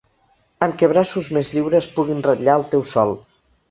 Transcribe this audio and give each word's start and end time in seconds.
Amb 0.67 0.77
què 0.79 0.89
braços 0.93 1.31
més 1.37 1.53
lliures 1.59 1.93
puguin 2.01 2.27
ratllar 2.31 2.61
el 2.61 2.71
teu 2.77 2.91
sòl. 2.99 3.19